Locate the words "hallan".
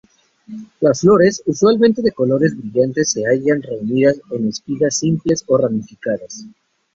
3.25-3.61